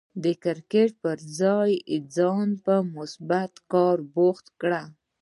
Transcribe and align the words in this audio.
د 0.23 0.25
کرکټ 0.43 0.91
پر 1.03 1.17
ځای 1.39 1.71
ځان 2.15 2.47
په 2.65 2.75
مثبت 2.95 3.51
کار 3.71 3.97
بوخت 4.13 4.45
کړئ. 4.61 4.85